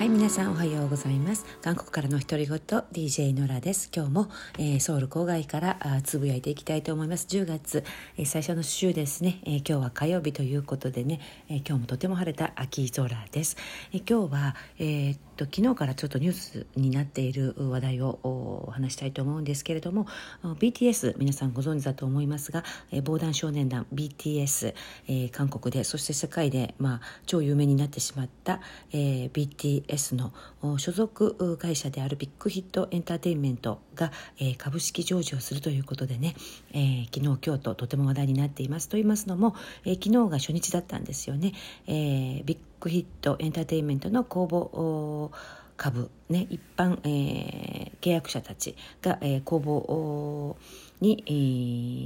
[0.00, 1.44] はい皆さんおはようございます。
[1.60, 3.90] 韓国からの独り言 DJ ノラです。
[3.94, 7.26] 今日も、えー、ソウル郊外からあつぶやいていきたいと思います。
[7.28, 7.84] 10月、
[8.16, 11.20] えー、最初の週ですね、えー、今日は火曜日ということでね、
[11.50, 13.58] え今日もとても晴れた秋空です、
[13.92, 20.06] え今日はえー、っと昨日からちょっとニュースになっている話題をお話したいと思うんですけれども
[20.42, 24.74] BTS 皆さんご存知だと思いますが、え防弾少年団 BTS、
[25.08, 28.62] え韓国でそして世界でまあ超有名になってしまった、
[28.94, 30.32] え BTS S の
[30.78, 36.34] 所属会社であるビッグヒットエンターテインメントが、えー、株式上場するということでね、
[36.72, 39.54] えー、昨日今日ととても話題になっていますと言いますのも、
[39.84, 41.52] えー、昨日が初日だったんですよね、
[41.86, 45.30] えビッグヒットエンターテインメントの公募
[45.76, 50.56] 株、ね、一般、え契約者たちが、え公募
[51.00, 51.30] に、え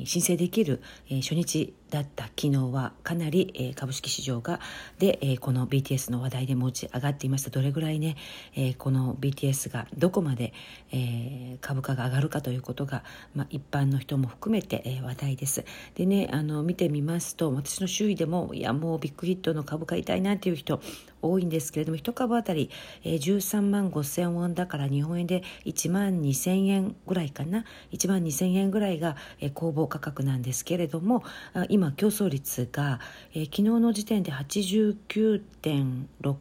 [0.05, 4.59] ー、申請できる、えー、初日だった昨日はかなり、えー、株式市場が
[4.99, 7.51] で、えー、この BTS の話題で持ち上がっていました。
[7.51, 8.17] どれぐらいね、
[8.57, 10.53] えー、この BTS がどこまで、
[10.91, 13.05] え、株価が上がるかということが、
[13.37, 15.65] まあ、一般の人も含めて、え、話題です。
[15.95, 20.81] でねあの見てみますと私の周囲でもいやもうビッグヒットの株買いたいなっていう人
[21.23, 22.71] 多いんですけれども1株当たり、
[23.05, 27.65] えー、13万5千ウォンだから日本円で1万2千円ぐらいかな。
[27.93, 31.25] 1万2千円ぐらいが、え、公募価格なんですけれども
[31.69, 32.99] 今今競争率が、
[33.35, 36.37] えー、昨日の時点で89.6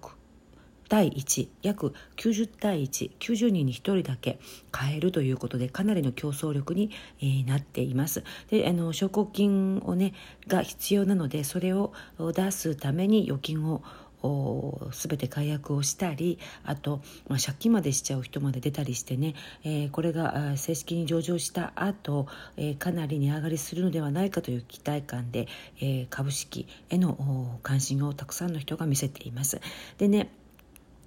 [0.87, 4.39] 対1約90対190人に1人だけ
[4.71, 8.23] 買えるということでかなりの競争力に、えー、なっています。
[8.49, 10.13] であの証拠金をね
[10.47, 13.83] が必要なのでそれを出すために預金を
[14.23, 25.47] 全て解約をしたりあと、まあ、借金までしちゃう人まで出たりしてね、えー、これが正式に上場した後、えー、かなり値上がりするのではないかという期待感で、
[25.79, 29.59] えー、株式への関心をたくさんの人が見せています。
[29.97, 30.29] でね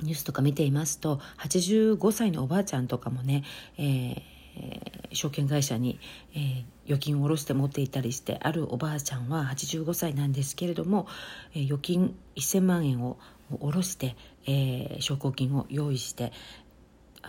[0.02, 3.44] ニュースとか見ていますと85歳のおばあちゃんとかもね、
[3.78, 5.98] えー、証券会社に、
[6.34, 11.08] えー、預金を下ろして持っていたりしてあるおばあちゃんは85歳なんですけれども、
[11.54, 13.18] えー、預金1000万円を
[13.50, 14.16] 下ろして、
[14.46, 16.32] えー、証拠金を用意して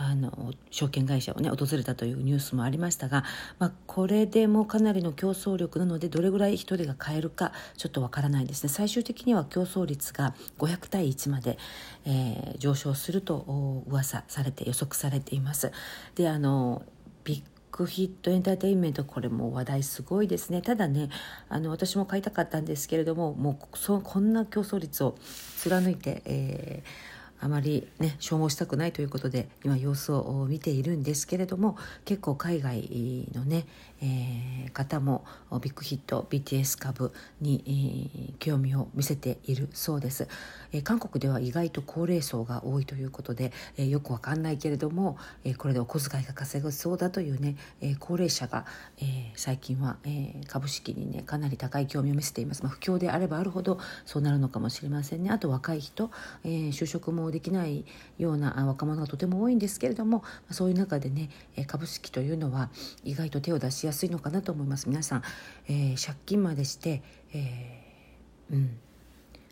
[0.00, 3.24] あの証券会社をね訪れたというニュースもありましたが、
[3.58, 8.68] まあ、これでもかなりの競争力なのでどれぐらい人手が買えるかちょっとわからないですね。
[8.68, 11.58] 最終的には競争率が500対1まで、
[12.04, 15.72] えー、上昇すると噂されて予測されています。
[16.14, 16.84] であの
[17.24, 20.62] ビッヒットエンターテインメントこれも話題すごいですね。
[20.62, 21.10] ただね
[21.48, 25.16] あの私も買いたかったんですけれどももうそこんな競争率を
[25.56, 33.66] 貫いて、えーあまりね消耗したくないということで今様子を見ているんですけれども結構海外のね、
[34.00, 35.24] えー、方も
[35.62, 40.28] ビッグヒット BTS 株に、えー、興味を見せているそうです、
[40.72, 48.66] えー、韓国では意外と高齢層が多いということで、えー、よくわかんないけれども、えー、これでお小遣いが稼ぐそうだというね、えー、高齢者が、
[48.98, 49.04] えー、
[49.36, 55.30] 最近は、えー、株式にねかなり高い興味を見せています、まあ、不況であればあるほどそうなるのかもしれませんね。
[55.30, 56.10] あと若い人、
[56.44, 57.84] えー、就職もできない
[58.18, 61.30] ような若者がとても多いんですけれどもそういう中でね
[61.66, 62.70] 株式というのは
[63.04, 64.88] 意外と手を出しやすいのかなと思います。
[64.88, 65.22] 皆さん、
[65.68, 67.02] えー、借金までして、
[67.32, 68.78] えー、うん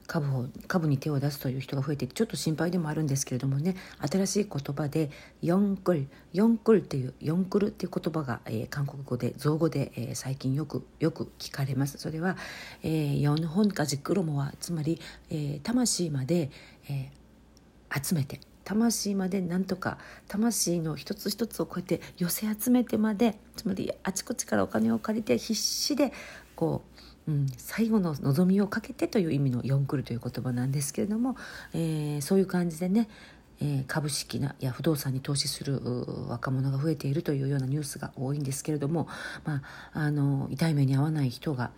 [0.07, 3.77] 株を株に手を出すという人が増えてちょっと心配でもあるんですけれどもね
[4.09, 5.11] 新しい言葉で
[5.43, 11.99] 「ヨンクル」「ヨンクル」っていう「ヨンクル」っていう言葉が、えー、韓国語で造語で、えー、最近よくよく聞かれます。
[11.99, 12.37] それは
[12.83, 15.01] 「えー、ヨンホンカジクロモは」つまり、
[15.31, 16.51] えー、魂まで、
[16.89, 17.09] えー、
[17.95, 26.13] 集めて魂までなんとか魂の一つ一つをこうやって寄せ集めてまでつまりあちこちからお金を借りて必死で
[26.57, 26.83] こ
[27.29, 31.37] う、うん、最後の望みをかけてという意味の「ヨンクル」という言葉なんですけれども、
[31.75, 33.09] えー、そういう感じでね
[33.61, 35.81] えー、株式なや不動産に投資する
[36.29, 39.09] 若者が増えているというようなニュースが多いんですけれども、
[39.45, 39.63] ま
[39.95, 41.71] あ、あの痛い目に遭わない人が、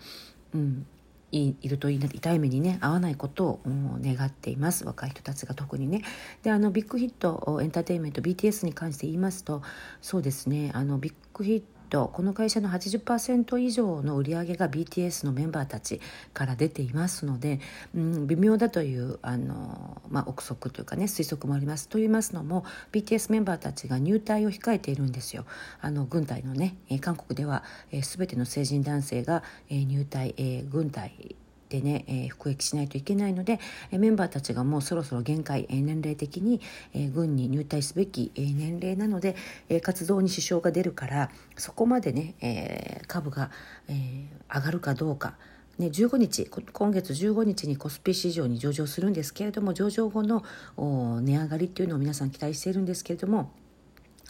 [0.54, 0.86] うん、
[1.30, 4.84] いいるといいな痛い目にね合わないことを願っています。
[4.84, 6.02] 若い人たちが特にね。
[6.42, 9.62] であのビッグヒットエンターテインメント BTS に関して言いますと
[10.00, 16.00] そうですねあのビッグヒットこの会社の80%以上の売り上げが BTS のメンバーたち
[16.32, 17.60] から出ていますので、
[17.94, 21.88] うん、微妙だというあの、まあ、憶測というかね推測もあります。
[21.88, 25.44] と言いますのも BTS メンバーたちが入隊を控えているんですよ。
[25.80, 31.36] あの軍隊のね韓国では、えー、全ての成人男性が、えー、入隊、えー、軍隊
[31.68, 33.60] でね、えー、服役しないといけないので、
[33.90, 36.60] えー、メンバーたちがもうそろそろ限界、えー、年齢的に、
[36.94, 39.36] えー、軍に入隊すべき、えー、年齢なので、
[39.68, 43.50] えー、活動に支障が出るからそこまでね、えー、株が、
[43.88, 45.34] えー、上がるかどうか。
[45.78, 50.42] ね、15日今月15日にコスピ市場に上場するんですけれども上場後の
[50.76, 53.52] 値上がりっていうのを皆さん期待しているんですけれども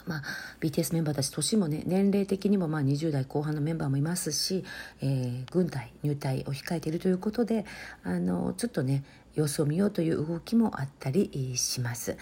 [0.09, 0.23] まあ、
[0.59, 4.65] BTS メンバーたち年もね年齢的にもまあ20代後半のメンバーもいますし、
[5.01, 7.63] えー、軍隊入隊を控えているということで
[8.03, 9.03] あのちょっとね
[9.35, 12.17] 様子を見ようという動きもあったりします。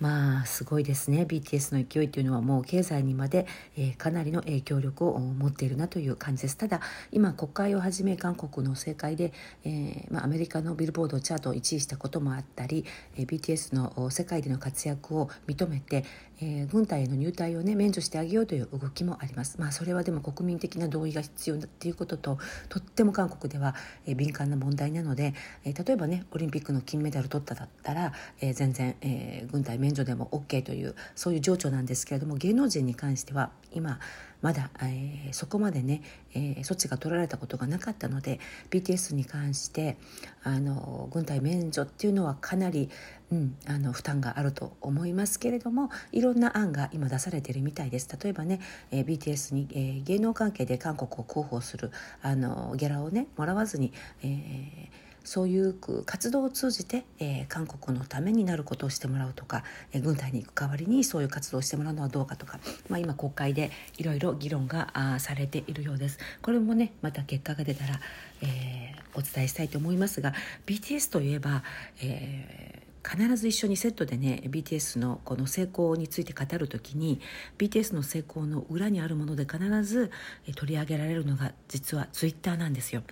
[0.00, 3.46] まあすごいですね BTS の勢いというのはもう経済にまで、
[3.76, 6.80] えー、かなりの影響力を持っているなという感じですただ
[7.12, 9.32] 今国会をはじめ韓国の政界で、
[9.64, 16.04] えーまあ、アメリカのビルボードチャートを1位したこともあったり、えー、BTS の世界での活躍を認めて、
[16.42, 19.60] えー、軍隊への入隊をね免除してあげようという動きもあります。
[19.60, 22.38] まあそれはでも国民的な同意が必要だっていうことと
[22.68, 23.74] とっても韓国では、
[24.06, 25.34] えー、敏感な問題なので、
[25.64, 34.00] えー、例えばねオリンピックの金メダル取っただったら、えー、全然、えー、軍隊免除でも OK というそういう情緒なんですけれども芸能人に関しては今
[34.42, 36.02] まだ、えー、そこまでね、
[36.34, 38.40] えー、措置が取られたことがなかったので
[38.70, 39.96] BTS に関して
[40.42, 42.88] あの軍隊免除っていうのはかなり、
[43.30, 48.08] うん、あの負担があると思いますけれどもいろんな案が今出されているみたいです。
[48.22, 48.60] 例えばね、
[48.90, 51.90] えー、BTS に、えー、芸能関係で韓国を広報する
[52.22, 53.92] あのギャラをねもらわずに、
[54.22, 59.62] えーそういう活動を通じて、えー、韓国のためになることをしてもらうとか、
[59.92, 66.18] えー、軍隊に行く代わりにそういう活動をしてもらうのはどうかとか、まあ、今国会でいろいろ議論があされているようです。
[66.42, 68.00] これもねまた結果が出たら、
[68.42, 70.34] えー、お伝えしたいと思いますが
[70.66, 71.62] BTS といえば、
[72.02, 77.20] えー必ず一緒にセットでね BTS のこの成功について語る時に
[77.58, 80.10] BTS の成功の裏にあるもので必ず
[80.56, 83.02] 取り上げられるのが実はツイッターなんですよ。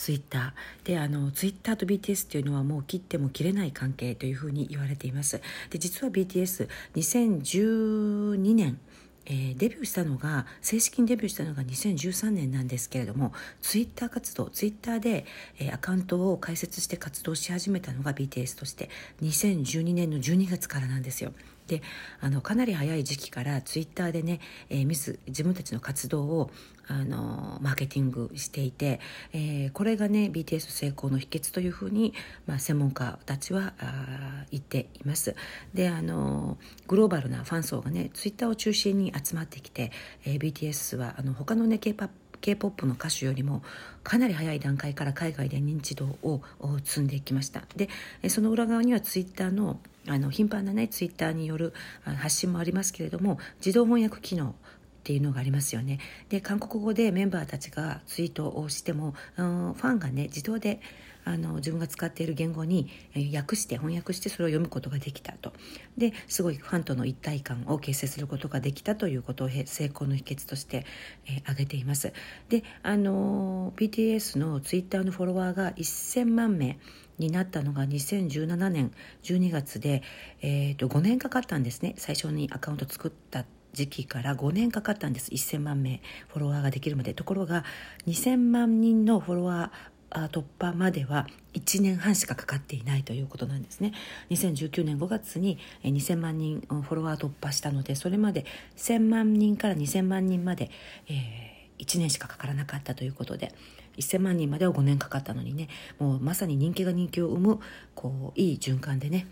[0.00, 8.80] ツイッターであのツイッターと BTS っていうのはもう切っても切れない関係というふうに言われていますで実は BTS2012 年
[9.30, 13.32] えー、デビューしたのが正式にデビューしたのが2013年なんですけれども
[13.62, 15.24] ツイッター活動ツイッターで、
[15.60, 18.90] えー、アカウントを開設して活動し始めたのが BTS として
[19.22, 21.32] 2012年の12月からなんですよ。
[21.70, 21.82] で
[22.20, 24.40] あのかなり早い時期からツイッターでね、
[24.70, 26.50] えー、ミス自分たちの活動を
[26.88, 28.98] あのマーケティングしていて、
[29.32, 32.12] えー、これがね BTS 成功の秘訣というふうに、
[32.48, 35.36] まあ、専門家たちはあ言っています。
[35.72, 36.58] であの
[36.88, 39.92] グローバルなファン層がねツイッターを中心に集まってきて、
[40.24, 43.62] えー、BTS はあの他のね K-POP K-POP の歌手よりも
[44.02, 46.42] かなり早い段階から海外で認知度を
[46.84, 47.62] 積んでいきました。
[47.76, 47.88] で
[48.28, 49.78] その裏側にはツイッターの
[50.08, 54.54] あの頻繁なねツイッターによる発信もありますけれども自動翻訳機能
[55.00, 55.98] っていうのがありますよね。
[56.28, 60.80] で韓国語でメンバーたちがツイートをしても、ファンがね自動で
[61.30, 62.88] あの自分が使っている言語に
[63.34, 65.52] 訳して翻訳してそれを読むことができたと。
[65.96, 70.84] ですごいファンとの一体感を形成することができたということを成功の秘訣として、
[71.26, 72.12] えー、挙げています。
[72.48, 76.78] であの BTS のツイッターのフォロワーが1000万名
[77.18, 78.90] になったのが2017年
[79.22, 80.02] 12月で、
[80.40, 81.94] えー、と5年かかったんですね。
[81.96, 85.30] 最初にアカウント作った時期から5年かかったんです。
[85.30, 87.14] 1000万名フォロワーができるまで。
[87.14, 87.64] ところが
[88.06, 93.92] 2000万人のフォロワー突破までは1年半しかかかっていないということなんですね。
[94.30, 98.44] 2019年5月に2000万人フォロワー突破したのでそれまで
[98.76, 100.70] 1000万人から2000万人まで、
[101.08, 103.54] えー、1年しかかからなかったということで
[103.98, 105.68] 1000万人までは5年かかったのにね
[105.98, 107.60] もうまさに人気が人気を生む
[107.94, 109.26] こういい循環でね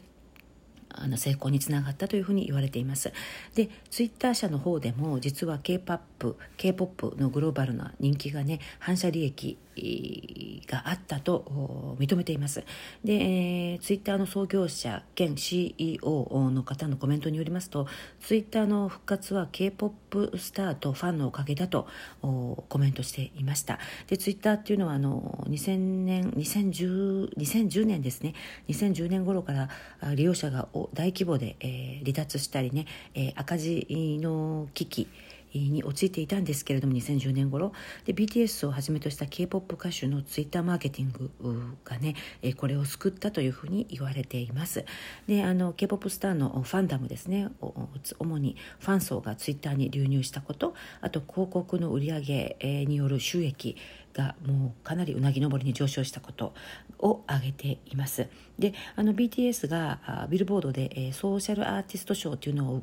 [0.91, 3.13] あの成功につながったというふうに言われています。
[3.55, 9.59] でツイッター社の方でも実は K-POP K-POP のグローバルな人気がね反射利益
[10.67, 12.65] があったと認めています。
[13.05, 17.87] で、えー、ツイッターの創業者兼 CEO の方のコメントによりますと
[18.21, 21.87] ツイッターの復活は K-POP スターとファンのおかげだと
[22.21, 23.79] コメントしていました。
[24.07, 28.35] でツイッターっていうのはあの2000年2010 2010年ですね。
[28.69, 29.69] 2010年頃から
[30.15, 35.09] 利用者が大規模で、えー、離脱したりね、えー、赤字の危機
[35.55, 37.73] に陥っていたんですけれども2010年頃
[38.05, 41.31] で BTS をはじめとした k p o p 歌手のツイッターマーケティング
[41.85, 42.15] がね
[42.57, 44.85] これを救ったというふうに言われています。
[45.27, 47.49] であの k p o p スターのファンダムですね。
[48.19, 50.75] 主にファン層がツイッターに流入したこと。
[51.01, 53.77] あと広告の売り上げによる収益
[54.13, 56.53] がもうかなりうなぎ登りに上昇したこと
[56.99, 58.29] を挙げています。
[58.59, 62.83] であの BTS がビルボードでソーシャルアーティスト賞というのを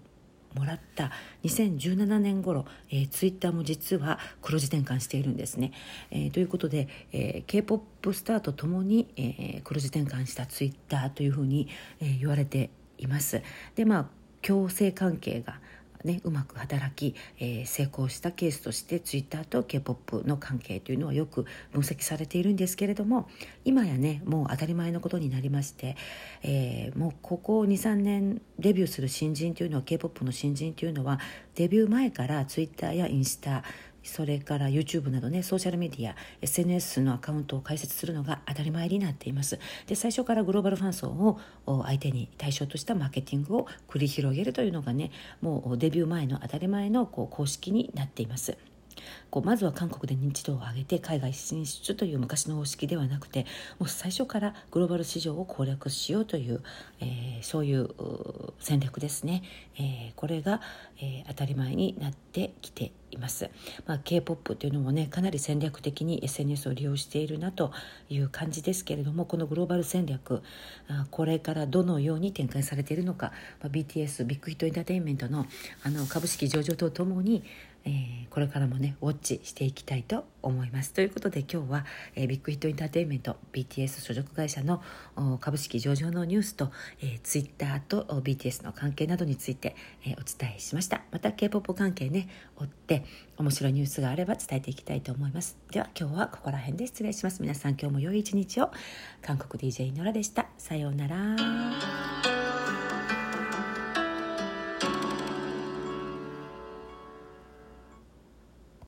[0.55, 1.11] もらった
[1.43, 5.71] 2017年頃、えー、ツイッターも実は黒字転換しているんですね。
[6.11, 11.67] えー、ということで、えー、k p o p スターとともに、えー、黒字転換したツイッターというふうに、
[11.99, 13.41] えー、言われています。
[13.75, 14.05] でまあ
[14.41, 15.59] 共生関係が
[16.05, 23.27] ね、うまく働き、えー、成功したケースとしてツイッターと k p o p の関係というのはよく分析されているんですけれども
[23.65, 25.97] 今やねもう当たり前のことになりまして、
[26.43, 31.19] えー、もうここ23年デビューする新人というのは k p o p の新人というのは
[31.55, 33.63] デビュー前からツイッターやインスタ
[34.05, 39.59] それから YouTube などねソーシャルメディア SNS のアカウントを開設するのが当たり前になっています。
[39.87, 41.39] で最初からグローバルファン層を
[41.83, 48.57] 相手に対象としたマーケティングを繰り広げるというのがねもうデビュー前の当たり前のこう公式になっています。
[49.29, 53.45] こうまずは韓国で認知度を上げて海外進出という昔の方式ではなくて
[53.79, 56.61] もう最初からグローバル市場を攻略しようという、
[56.99, 57.89] えー、そういう
[58.59, 59.43] 戦略ですね、
[59.77, 60.61] えー、これが、
[60.99, 63.49] えー、当たり前になってきています、
[63.85, 67.71] まあ、k p o p というのもねかなり戦略的に SNS を利用しているなと
[68.09, 70.41] いう感じですけれどもこのグローバル戦略
[71.11, 73.31] これからどのように展開されているのか、
[73.61, 75.45] まあ、BTS ビッグヒットエンターテインメントの
[75.83, 77.43] あの株式上場とともに
[77.85, 80.91] えー、これからもねウォッチしていきたいと思います。
[80.91, 84.81] ということで今日は、えー、ビッグヒットエンターテインメント BTS 所属会社の
[85.39, 91.01] 株式上場のニュースと、えー、ツイッターと BTS の関係などについて、えー、お伝えしました。
[91.11, 92.27] また K-POP 関係ね
[92.57, 93.05] 追って
[93.37, 95.57] 面白いニュースがあれば伝えていきたいと思います。
[95.71, 97.41] では今日はここら辺で失礼します。
[97.41, 98.71] 皆さん今日も良い一日を。
[99.21, 100.47] 韓国 DJ ノラでした。
[100.57, 102.24] さようなら。